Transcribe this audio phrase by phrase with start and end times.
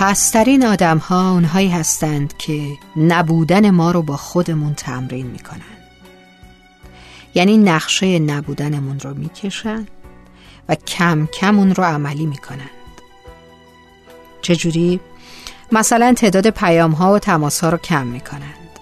[0.00, 5.60] پسترین آدم ها اونهایی هستند که نبودن ما رو با خودمون تمرین می‌کنن.
[7.34, 9.86] یعنی نقشه نبودنمون رو می‌کشن
[10.68, 12.70] و کم کم اون رو عملی می‌کنند
[14.42, 15.00] چجوری؟
[15.72, 18.78] مثلا تعداد پیام ها و تماس ها رو کم می‌کنند.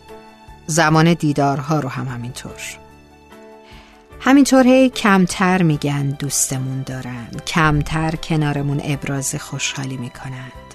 [0.66, 2.60] زمان دیدارها رو هم همینطور.
[4.20, 10.65] همینطور هی کمتر میگن دوستمون دارن کمتر کنارمون ابراز خوشحالی می‌کنند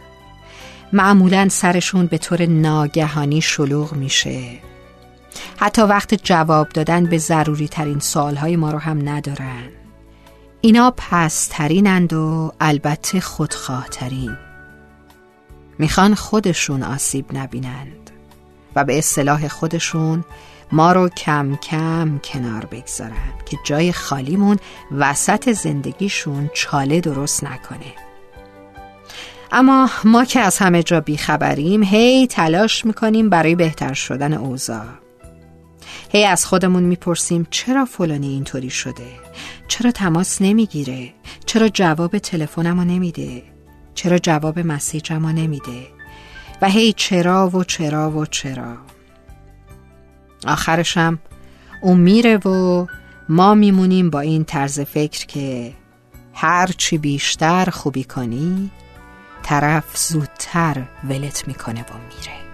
[0.94, 4.60] معمولا سرشون به طور ناگهانی شلوغ میشه.
[5.58, 9.70] حتی وقت جواب دادن به ضروری ترین سوال های ما رو هم ندارن.
[10.62, 14.38] اینا پسترینند و البته خودخواه ترین
[15.80, 18.12] می‌خوان خودشون آسیب نبینند
[18.76, 20.24] و به اصطلاح خودشون
[20.72, 24.58] ما رو کم کم کنار بگذارن که جای خالیمون
[24.92, 28.11] وسط زندگیشون چاله درست نکنه.
[29.52, 34.86] اما ما که از همه جا بیخبریم هی تلاش می‌کنیم برای بهتر شدن اوضاع.
[36.10, 39.08] هی از خودمون می‌پرسیم چرا فلانی اینطوری شده؟
[39.68, 41.14] چرا تماس نمی‌گیره؟
[41.46, 43.44] چرا جواب تلفنمو نمیده؟
[43.96, 45.88] چرا جواب مسیجمو نمیده؟
[46.62, 48.78] و هی چرا و چرا و چرا.
[50.48, 51.20] آخرشم
[51.82, 52.86] اون میره و
[53.30, 55.74] ما میمونیم با این طرز فکر که
[56.34, 58.72] هرچی بیشتر خوبی کنی
[59.44, 62.51] طرف زودتر ولت می‌کنه و میره.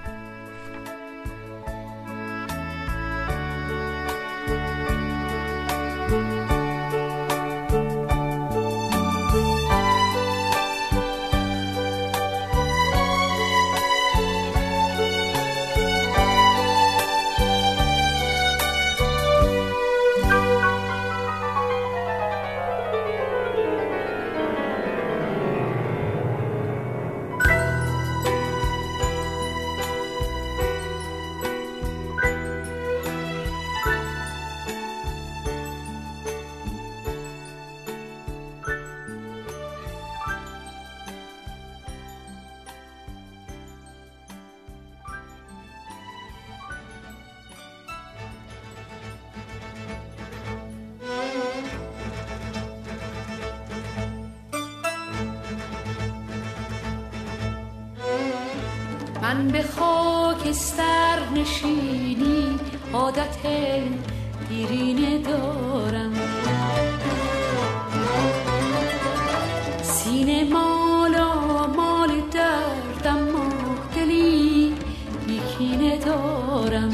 [59.27, 62.60] من به خاکستر نشینی
[62.93, 63.38] عادت
[64.49, 66.14] دیرینه دارم.
[69.83, 73.49] سینه مالا مال دردم و
[73.95, 74.73] دلی
[76.05, 76.92] دارم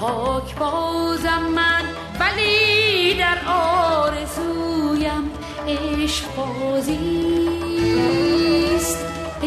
[0.00, 1.84] پاک بازم من
[2.20, 5.30] ولی در آرزویم
[5.68, 7.47] عشق بازی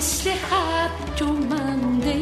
[0.02, 2.18] مثل حب جمنده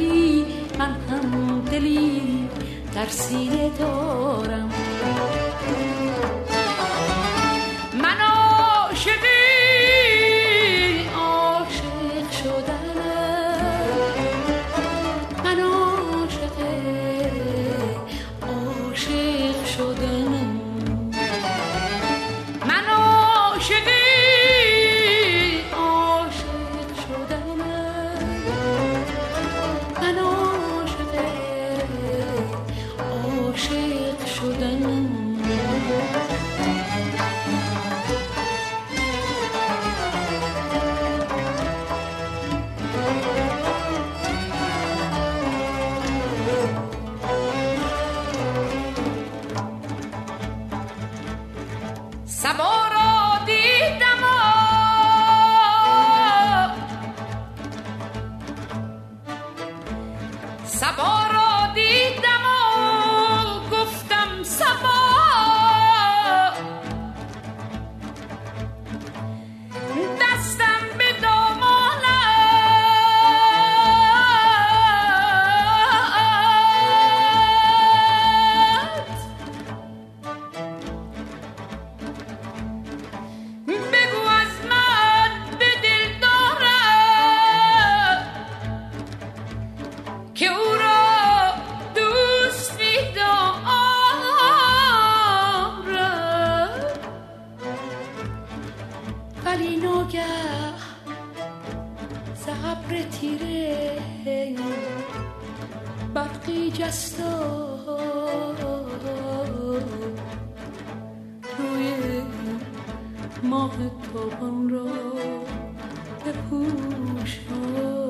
[0.79, 2.49] من هم دلی
[2.95, 4.88] در سینه دارم.
[52.39, 54.23] سبا را دیدم
[60.65, 61.28] سبا
[106.19, 107.23] برقی جست
[111.59, 112.21] روی
[113.43, 113.71] ماه
[114.13, 114.85] تابان را
[116.25, 118.08] بپوشان.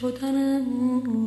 [0.00, 1.25] شدنم.